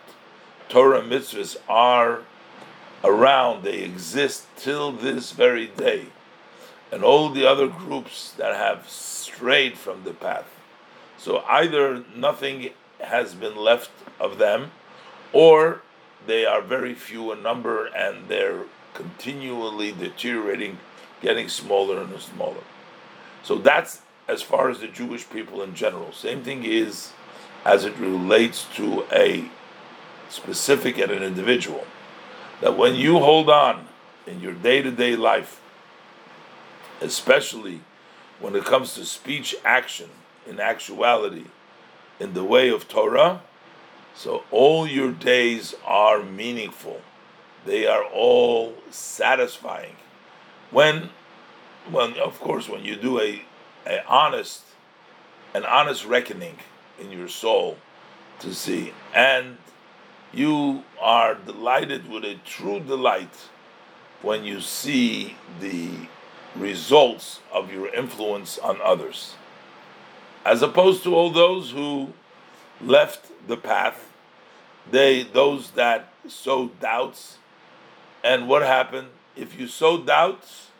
Torah 0.69 1.03
mitzvahs 1.03 1.57
are 1.69 2.21
around, 3.03 3.65
they 3.65 3.79
exist 3.79 4.47
till 4.57 4.93
this 4.93 5.33
very 5.33 5.67
day. 5.67 6.07
And 6.93 7.03
all 7.03 7.31
the 7.31 7.47
other 7.47 7.67
groups 7.67 8.33
that 8.33 8.55
have 8.55 8.89
strayed 8.89 9.77
from 9.77 10.05
the 10.05 10.13
path 10.13 10.47
so 11.19 11.43
either 11.49 12.05
nothing 12.15 12.71
has 13.01 13.35
been 13.35 13.57
left 13.57 13.91
of 14.21 14.39
them, 14.39 14.71
or 15.33 15.83
they 16.27 16.45
are 16.45 16.61
very 16.61 16.95
few 16.95 17.33
in 17.33 17.43
number 17.43 17.87
and 17.87 18.29
they're 18.29 18.65
continually 18.97 19.93
deteriorating, 19.93 20.79
getting 21.21 21.49
smaller 21.49 22.01
and 22.03 22.21
smaller. 22.21 22.65
So 23.43 23.57
that's 23.57 24.01
as 24.27 24.43
far 24.43 24.71
as 24.71 24.81
the 24.81 24.89
Jewish 24.89 25.29
people 25.29 25.63
in 25.63 25.75
general. 25.75 26.13
Same 26.13 26.43
thing 26.43 26.65
is 26.65 27.13
as 27.65 27.85
it 27.85 27.97
relates 27.99 28.67
to 28.77 29.05
a 29.13 29.45
specific 30.29 30.99
and 30.99 31.13
an 31.13 31.23
individual. 31.23 31.85
That 32.61 32.77
when 32.77 32.95
you 32.95 33.19
hold 33.19 33.51
on 33.51 33.87
in 34.27 34.41
your 34.41 34.55
day 34.55 34.83
to 34.83 34.91
day 34.91 35.15
life, 35.15 35.61
especially 37.01 37.81
when 38.41 38.57
it 38.57 38.65
comes 38.65 38.95
to 38.95 39.05
speech 39.05 39.55
action, 39.65 40.09
in 40.47 40.61
actuality 40.61 41.45
in 42.19 42.33
the 42.33 42.45
way 42.45 42.69
of 42.71 42.89
Torah, 42.89 43.43
so 44.15 44.45
all 44.51 44.87
your 44.87 45.13
days 45.13 45.75
are 45.85 46.23
meaningful. 46.23 47.03
They 47.67 47.87
are 47.87 48.05
all 48.05 48.75
satisfying. 48.91 49.97
When, 50.71 51.11
when 51.91 52.17
of 52.19 52.39
course, 52.41 52.69
when 52.69 52.85
you 52.85 52.95
do 52.95 53.21
a, 53.21 53.43
a 53.85 54.07
honest, 54.07 54.63
an 55.53 55.65
honest 55.65 56.07
reckoning 56.07 56.59
in 57.01 57.11
your 57.11 57.29
soul 57.29 57.77
to 58.39 58.55
see, 58.55 58.93
and 59.13 59.59
you 60.33 60.85
are 61.01 61.35
delighted 61.35 62.09
with 62.09 62.25
a 62.25 62.37
true 62.45 62.79
delight 62.79 63.49
when 64.23 64.45
you 64.45 64.61
see 64.61 65.37
the 65.61 65.91
results 66.55 67.41
of 67.53 67.73
your 67.73 67.93
influence 67.93 68.59
on 68.59 68.81
others, 68.81 69.35
as 70.45 70.63
opposed 70.63 71.03
to 71.03 71.15
all 71.17 71.31
those 71.31 71.73
who 71.73 72.13
left 72.81 73.31
the 73.49 73.57
path. 73.57 74.13
They, 74.89 75.25
those 75.25 75.73
that 75.73 76.13
sow 76.29 76.69
doubts, 76.81 77.39
and 78.27 78.49
what 78.49 78.63
happened? 78.63 79.09
If 79.37 79.59
you 79.59 79.69
sow 79.69 80.03
doubts, 80.03 80.71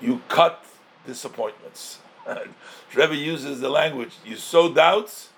you 0.00 0.22
cut 0.28 0.64
disappointments. 1.04 1.98
Rebbe 2.94 3.16
uses 3.16 3.60
the 3.60 3.68
language: 3.68 4.12
you 4.24 4.36
sow 4.36 4.72
doubts, 4.72 5.30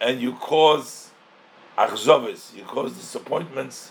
and 0.00 0.20
you 0.20 0.34
cause 0.34 1.10
achzovis, 1.76 2.54
you 2.56 2.62
cause 2.62 2.94
disappointments, 2.94 3.90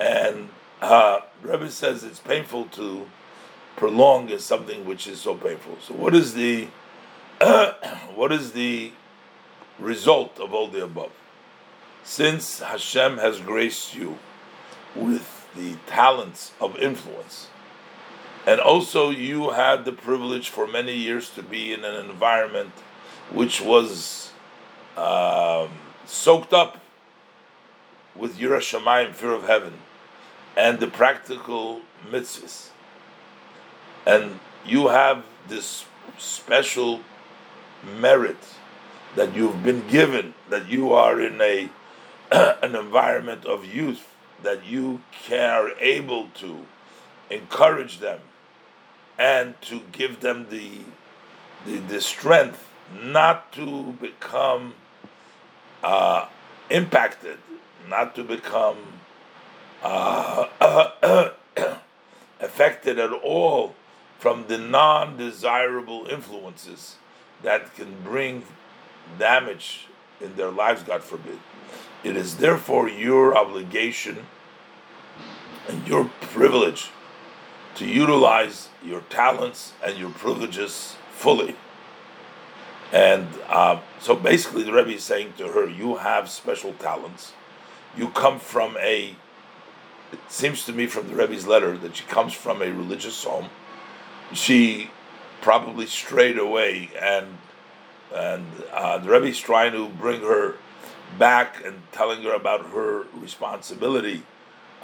and 0.00 0.48
uh, 0.80 1.20
Rebbe 1.42 1.70
says 1.70 2.02
it's 2.04 2.20
painful 2.20 2.66
to 2.66 3.06
prolong 3.76 4.30
is 4.30 4.44
something 4.44 4.86
which 4.86 5.06
is 5.06 5.20
so 5.20 5.34
painful. 5.34 5.76
So, 5.86 5.92
what 5.92 6.14
is 6.14 6.32
the 6.32 6.68
what 8.14 8.32
is 8.32 8.52
the 8.52 8.92
result 9.78 10.40
of 10.40 10.54
all 10.54 10.68
the 10.68 10.84
above? 10.84 11.12
Since 12.02 12.60
Hashem 12.60 13.18
has 13.18 13.40
graced 13.40 13.94
you 13.94 14.18
with 14.94 15.33
the 15.56 15.76
talents 15.86 16.52
of 16.60 16.76
influence, 16.76 17.48
and 18.46 18.60
also 18.60 19.10
you 19.10 19.50
had 19.50 19.84
the 19.84 19.92
privilege 19.92 20.48
for 20.48 20.66
many 20.66 20.94
years 20.94 21.30
to 21.30 21.42
be 21.42 21.72
in 21.72 21.84
an 21.84 22.04
environment 22.08 22.72
which 23.30 23.60
was 23.60 24.32
um, 24.96 25.70
soaked 26.06 26.52
up 26.52 26.80
with 28.14 28.38
Yiras 28.38 28.78
Shamayim, 28.78 29.12
fear 29.12 29.32
of 29.32 29.44
heaven, 29.44 29.74
and 30.56 30.78
the 30.78 30.86
practical 30.86 31.80
mitzvahs. 32.08 32.68
And 34.06 34.38
you 34.64 34.88
have 34.88 35.24
this 35.48 35.84
special 36.18 37.00
merit 37.98 38.36
that 39.16 39.34
you've 39.34 39.62
been 39.62 39.86
given, 39.88 40.34
that 40.48 40.68
you 40.68 40.92
are 40.92 41.20
in 41.20 41.40
a 41.40 41.70
an 42.30 42.74
environment 42.74 43.44
of 43.44 43.64
youth, 43.64 44.13
that 44.44 44.64
you 44.64 45.00
are 45.32 45.70
able 45.80 46.28
to 46.34 46.66
encourage 47.30 47.98
them 47.98 48.20
and 49.18 49.60
to 49.62 49.80
give 49.92 50.20
them 50.20 50.46
the 50.50 50.80
the, 51.66 51.78
the 51.78 52.00
strength 52.00 52.68
not 53.02 53.50
to 53.52 53.92
become 54.00 54.74
uh, 55.82 56.26
impacted, 56.70 57.38
not 57.88 58.14
to 58.14 58.24
become 58.24 58.76
uh, 59.82 60.46
affected 62.40 62.98
at 62.98 63.12
all 63.12 63.74
from 64.18 64.46
the 64.48 64.58
non 64.58 65.16
desirable 65.16 66.06
influences 66.10 66.96
that 67.42 67.74
can 67.74 67.94
bring 68.02 68.44
damage 69.18 69.86
in 70.20 70.36
their 70.36 70.50
lives, 70.50 70.82
God 70.82 71.02
forbid. 71.02 71.38
It 72.02 72.16
is 72.16 72.36
therefore 72.36 72.88
your 72.88 73.36
obligation 73.36 74.26
and 75.68 75.86
your 75.86 76.10
privilege 76.20 76.90
to 77.76 77.86
utilize 77.86 78.68
your 78.84 79.00
talents 79.02 79.72
and 79.84 79.98
your 79.98 80.10
privileges 80.10 80.96
fully. 81.12 81.56
And 82.92 83.26
uh, 83.48 83.80
so 84.00 84.14
basically, 84.14 84.62
the 84.62 84.72
Rebbe 84.72 84.90
is 84.90 85.02
saying 85.02 85.34
to 85.38 85.48
her, 85.48 85.68
You 85.68 85.96
have 85.96 86.30
special 86.30 86.74
talents. 86.74 87.32
You 87.96 88.08
come 88.10 88.38
from 88.38 88.76
a, 88.78 89.16
it 90.12 90.18
seems 90.28 90.64
to 90.66 90.72
me 90.72 90.86
from 90.86 91.08
the 91.08 91.16
Rebbe's 91.16 91.46
letter 91.46 91.76
that 91.78 91.96
she 91.96 92.04
comes 92.04 92.32
from 92.32 92.62
a 92.62 92.70
religious 92.70 93.24
home 93.24 93.48
she 94.32 94.90
probably 95.40 95.86
strayed 95.86 96.38
away, 96.38 96.90
and 97.00 97.38
and 98.12 98.46
uh, 98.72 98.98
the 98.98 99.10
Rebbe 99.10 99.26
is 99.26 99.38
trying 99.38 99.72
to 99.72 99.88
bring 99.88 100.20
her 100.20 100.54
back 101.18 101.64
and 101.64 101.82
telling 101.92 102.22
her 102.22 102.32
about 102.32 102.70
her 102.70 103.04
responsibility 103.14 104.22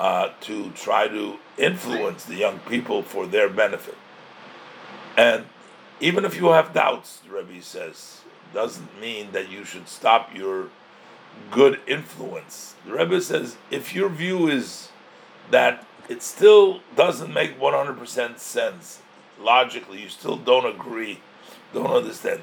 uh, 0.01 0.31
to 0.41 0.71
try 0.71 1.07
to 1.07 1.37
influence 1.59 2.25
the 2.25 2.35
young 2.35 2.59
people 2.61 3.03
for 3.03 3.27
their 3.27 3.51
benefit. 3.51 3.99
And 5.15 5.45
even 6.01 6.25
if 6.25 6.37
you 6.37 6.47
have 6.47 6.73
doubts, 6.73 7.19
the 7.19 7.35
Rebbe 7.35 7.63
says, 7.63 8.23
doesn't 8.55 8.99
mean 8.99 9.33
that 9.33 9.51
you 9.51 9.63
should 9.63 9.89
stop 9.89 10.35
your 10.35 10.69
good 11.51 11.81
influence. 11.87 12.77
The 12.87 12.95
Rebbe 12.95 13.21
says 13.21 13.59
if 13.71 13.95
your 13.95 14.09
view 14.09 14.49
is 14.49 14.89
that 15.51 15.87
it 16.09 16.23
still 16.23 16.81
doesn't 16.97 17.33
make 17.33 17.61
100% 17.61 18.39
sense 18.39 19.03
logically, 19.39 20.01
you 20.01 20.09
still 20.09 20.39
don't 20.39 20.65
agree, 20.65 21.21
don't 21.75 21.91
understand. 21.91 22.41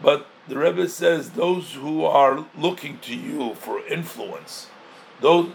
But 0.00 0.28
the 0.46 0.58
Rebbe 0.58 0.88
says 0.88 1.30
those 1.30 1.72
who 1.72 2.04
are 2.04 2.46
looking 2.56 2.98
to 3.00 3.16
you 3.16 3.54
for 3.54 3.84
influence, 3.84 4.68
those 5.20 5.50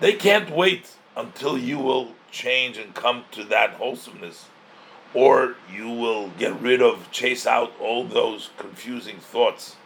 they 0.00 0.12
can't 0.12 0.50
wait 0.50 0.96
until 1.16 1.58
you 1.58 1.78
will 1.78 2.12
change 2.30 2.76
and 2.76 2.94
come 2.94 3.24
to 3.32 3.44
that 3.44 3.70
wholesomeness, 3.70 4.46
or 5.14 5.56
you 5.72 5.88
will 5.88 6.28
get 6.38 6.60
rid 6.60 6.82
of, 6.82 7.10
chase 7.10 7.46
out 7.46 7.72
all 7.80 8.04
those 8.04 8.50
confusing 8.58 9.16
thoughts, 9.18 9.76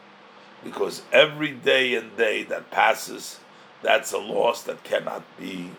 because 0.64 1.02
every 1.12 1.52
day 1.52 1.94
and 1.94 2.16
day 2.16 2.42
that 2.42 2.70
passes, 2.70 3.38
that's 3.82 4.12
a 4.12 4.18
loss 4.18 4.62
that 4.62 4.84
cannot 4.84 5.22
be 5.38 5.70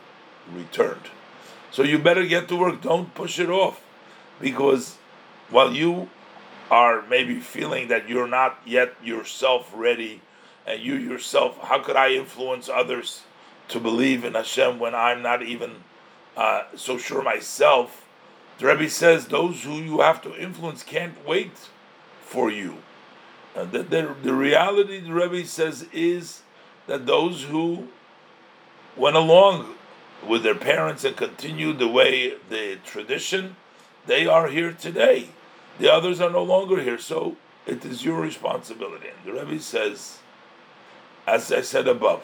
returned. 0.54 1.10
So 1.72 1.84
you 1.84 1.98
better 1.98 2.26
get 2.26 2.48
to 2.50 2.56
work. 2.56 2.82
Don't 2.82 3.14
push 3.16 3.40
it 3.40 3.50
off 3.50 3.82
because 4.40 4.98
while 5.50 5.74
you 5.74 6.10
are 6.70 7.02
maybe 7.04 7.40
feeling 7.40 7.88
that 7.88 8.10
you're 8.10 8.28
not 8.28 8.60
yet 8.66 8.94
yourself 9.04 9.72
ready, 9.74 10.22
and 10.66 10.82
you 10.82 10.96
yourself, 10.96 11.60
how 11.62 11.80
could 11.80 11.96
I 11.96 12.14
influence 12.14 12.70
others 12.70 13.24
to 13.70 13.80
believe 13.80 14.24
in 14.24 14.34
Hashem 14.34 14.80
when 14.80 14.94
I'm 14.96 15.22
not 15.22 15.44
even 15.44 15.72
uh, 16.36 16.64
so 16.76 16.98
sure 16.98 17.24
myself? 17.24 18.06
The 18.60 18.68
Rebbe 18.68 18.90
says 18.90 19.28
those 19.28 19.64
who 19.64 19.76
you 19.76 20.02
have 20.02 20.22
to 20.22 20.36
influence 20.36 20.84
can't 20.84 21.26
wait 21.26 21.52
for 22.22 22.52
you. 22.52 22.78
Uh, 23.56 23.66
the, 23.66 23.84
the, 23.84 24.16
the 24.24 24.34
reality, 24.34 25.00
the 25.00 25.14
Rebbe 25.14 25.46
says, 25.46 25.88
is 25.92 26.42
that 26.88 27.06
those 27.06 27.44
who 27.44 27.88
went 28.96 29.16
along 29.16 29.76
with 30.28 30.44
their 30.44 30.56
parents 30.56 31.04
and 31.04 31.16
continued 31.16 31.80
the 31.80 31.88
way 31.88 32.36
the 32.50 32.78
tradition 32.86 33.56
they 34.06 34.26
are 34.26 34.48
here 34.48 34.72
today. 34.74 35.30
The 35.80 35.92
others 35.92 36.22
are 36.22 36.30
no 36.30 36.44
longer 36.44 36.82
here, 36.82 37.00
so 37.00 37.38
it 37.66 37.84
is 37.86 38.06
your 38.06 38.20
responsibility. 38.20 39.08
And 39.10 39.26
the 39.26 39.40
Rebbe 39.40 39.62
says, 39.62 40.20
as 41.26 41.52
I 41.52 41.62
said 41.62 41.88
above, 41.88 42.24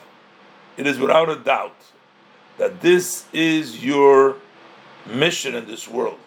it 0.77 0.88
is 0.88 0.99
without 0.99 1.29
a 1.29 1.36
doubt 1.36 1.75
that 2.58 2.82
this 2.82 3.25
is 3.34 3.84
your 3.84 4.36
mission 5.05 5.55
in 5.55 5.65
this 5.65 5.88
world. 5.88 6.19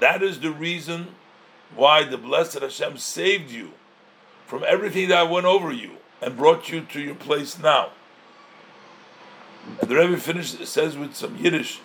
That 0.00 0.22
is 0.22 0.40
the 0.40 0.50
reason 0.50 1.08
why 1.74 2.04
the 2.04 2.18
blessed 2.18 2.60
Hashem 2.60 2.98
saved 2.98 3.50
you 3.50 3.72
from 4.46 4.64
everything 4.66 5.08
that 5.08 5.30
went 5.30 5.46
over 5.46 5.72
you 5.72 5.92
and 6.20 6.36
brought 6.36 6.70
you 6.70 6.82
to 6.82 7.00
your 7.00 7.14
place 7.14 7.58
now. 7.58 7.90
And 9.80 9.88
the 9.88 9.96
Rebbe 9.96 10.16
finishes 10.18 10.60
it 10.60 10.66
says 10.66 10.96
with 10.96 11.14
some 11.14 11.36
Yiddish, 11.36 11.80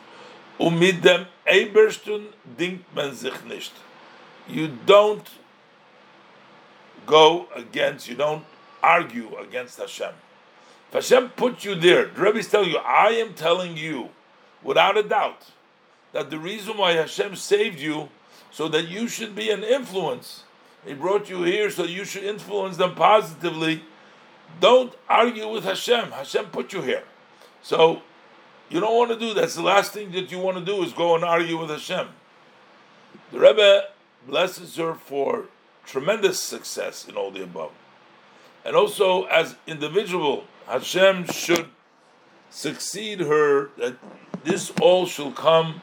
Und 0.59 0.79
mit 0.79 1.03
dem 1.03 1.27
Eberstun 1.45 2.33
dinkt 2.43 2.93
man 2.95 3.13
sich 3.13 3.43
nicht. 3.45 3.71
You 4.47 4.69
don't 4.85 5.29
go 7.05 7.47
against, 7.55 8.07
you 8.07 8.15
don't 8.15 8.43
argue 8.81 9.35
against 9.37 9.77
Hashem. 9.77 10.13
If 10.87 10.93
Hashem 10.93 11.29
put 11.29 11.65
you 11.65 11.75
there, 11.75 12.05
the 12.05 12.21
Rebbe 12.21 12.39
is 12.39 12.49
telling 12.49 12.69
you, 12.69 12.77
I 12.77 13.09
am 13.09 13.33
telling 13.33 13.75
you, 13.75 14.09
without 14.63 14.97
a 14.97 15.03
doubt, 15.03 15.51
that 16.13 16.29
the 16.29 16.39
reason 16.39 16.77
why 16.77 16.93
Hashem 16.93 17.35
saved 17.35 17.79
you, 17.79 18.09
so 18.51 18.67
that 18.69 18.87
you 18.87 19.07
should 19.07 19.35
be 19.35 19.51
an 19.51 19.63
influence. 19.63 20.43
He 20.85 20.93
brought 20.93 21.29
you 21.29 21.43
here 21.43 21.69
so 21.69 21.83
you 21.83 22.05
should 22.05 22.23
influence 22.23 22.77
them 22.77 22.95
positively. 22.95 23.83
Don't 24.61 24.93
argue 25.09 25.49
with 25.49 25.65
Hashem. 25.65 26.11
Hashem 26.11 26.45
put 26.45 26.71
you 26.71 26.81
here. 26.81 27.03
So 27.61 28.01
you 28.69 28.79
don't 28.79 28.95
want 28.95 29.11
to 29.11 29.19
do 29.19 29.33
that. 29.33 29.41
That's 29.41 29.55
the 29.55 29.61
last 29.61 29.91
thing 29.91 30.11
that 30.11 30.31
you 30.31 30.39
want 30.39 30.57
to 30.57 30.65
do 30.65 30.81
is 30.83 30.93
go 30.93 31.15
and 31.15 31.23
argue 31.23 31.59
with 31.59 31.69
Hashem. 31.69 32.07
The 33.31 33.39
Rebbe 33.39 33.83
blesses 34.25 34.75
her 34.77 34.93
for 34.93 35.45
tremendous 35.85 36.41
success 36.41 37.07
in 37.07 37.15
all 37.15 37.31
the 37.31 37.43
above. 37.43 37.71
And 38.65 38.75
also, 38.75 39.23
as 39.25 39.55
individual, 39.67 40.45
Hashem 40.67 41.25
should 41.27 41.69
succeed 42.49 43.21
her 43.21 43.69
that 43.77 43.95
this 44.43 44.71
all 44.81 45.05
shall 45.05 45.31
come 45.31 45.81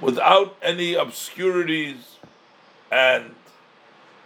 without 0.00 0.56
any 0.62 0.94
obscurities 0.94 2.16
and 2.90 3.34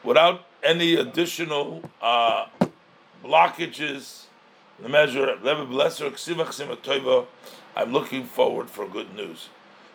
without 0.05 0.45
any 0.63 0.95
additional 0.95 1.83
uh, 2.01 2.47
blockages, 3.25 4.25
the 4.81 4.89
measure. 4.89 5.37
I'm 7.77 7.93
looking 7.93 8.25
forward 8.25 8.71
for 8.71 8.87
good 8.87 9.15
news. 9.15 9.49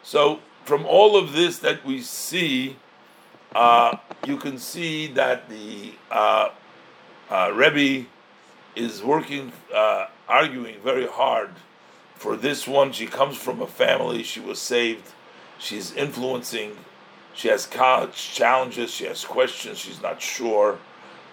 So 0.03 0.39
from 0.63 0.85
all 0.85 1.17
of 1.17 1.33
this 1.33 1.59
that 1.59 1.85
we 1.85 2.01
see, 2.01 2.77
uh, 3.53 3.97
you 4.25 4.37
can 4.37 4.57
see 4.57 5.07
that 5.07 5.49
the 5.49 5.93
uh, 6.11 6.49
uh, 7.29 7.51
Rebbe 7.53 8.07
is 8.75 9.03
working, 9.03 9.51
uh, 9.73 10.07
arguing 10.27 10.79
very 10.81 11.07
hard 11.07 11.51
for 12.15 12.35
this 12.35 12.67
one. 12.67 12.91
She 12.91 13.07
comes 13.07 13.37
from 13.37 13.61
a 13.61 13.67
family, 13.67 14.23
she 14.23 14.39
was 14.39 14.59
saved, 14.59 15.11
she's 15.59 15.93
influencing, 15.93 16.77
she 17.33 17.49
has 17.49 17.67
challenges, 17.67 18.91
she 18.91 19.05
has 19.05 19.25
questions, 19.25 19.77
she's 19.77 20.01
not 20.01 20.21
sure. 20.21 20.79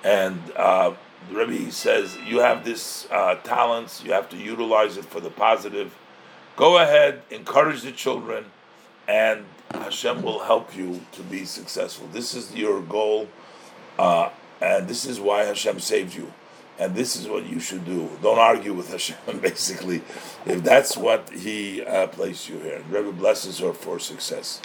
And 0.05 0.41
uh, 0.57 0.95
the 1.31 1.37
Rebbe 1.37 1.71
says, 1.71 2.17
You 2.27 2.41
have 2.41 2.65
this 2.65 3.07
uh, 3.11 3.37
talents, 3.37 4.03
you 4.05 4.13
have 4.13 4.29
to 4.31 4.37
utilize 4.37 4.97
it 4.97 5.05
for 5.05 5.21
the 5.21 5.31
positive. 5.31 5.97
Go 6.57 6.79
ahead, 6.79 7.23
encourage 7.31 7.83
the 7.83 7.93
children, 7.93 8.47
and 9.09 9.45
Hashem 9.73 10.23
will 10.23 10.41
help 10.41 10.77
you 10.77 11.01
to 11.13 11.23
be 11.23 11.45
successful. 11.45 12.09
This 12.13 12.35
is 12.35 12.55
your 12.55 12.83
goal, 12.83 13.29
uh, 13.99 14.31
and 14.61 14.87
this 14.87 15.07
is 15.07 15.19
why 15.19 15.45
Hashem 15.45 15.81
saved 15.81 16.15
you. 16.15 16.33
And 16.79 16.95
this 16.95 17.17
is 17.17 17.29
what 17.29 17.47
you 17.47 17.61
should 17.61 17.85
do. 17.85 18.11
Don't 18.23 18.39
argue 18.39 18.73
with 18.75 18.91
Hashem, 18.91 19.39
basically, 19.41 20.03
if 20.47 20.63
that's 20.63 20.97
what 20.97 21.31
He 21.31 21.83
uh, 21.83 22.09
placed 22.09 22.49
you 22.49 22.59
here. 22.59 22.83
Rebbe 22.91 23.13
blesses 23.13 23.59
her 23.61 23.73
for 23.73 23.99
success. 23.99 24.61